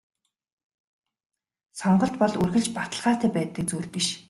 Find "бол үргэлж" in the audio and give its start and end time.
2.21-2.67